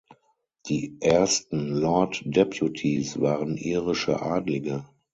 Die 0.65 0.97
ersten 0.99 1.69
Lord 1.75 2.23
Deputies 2.25 3.19
waren 3.21 3.55
irische 3.55 4.19
Adlige. 4.19 4.87